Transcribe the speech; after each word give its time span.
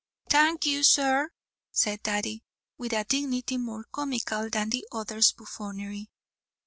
"Thank 0.31 0.65
you, 0.65 0.81
sir," 0.83 1.29
said 1.71 2.01
Daddy, 2.01 2.43
with 2.75 2.91
a 2.91 3.03
dignity 3.03 3.57
more 3.59 3.83
comical 3.91 4.49
than 4.49 4.71
the 4.71 4.83
other's 4.91 5.31
buffoonery. 5.31 6.09